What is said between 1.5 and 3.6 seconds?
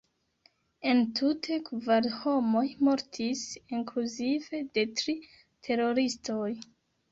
kvar homoj mortis,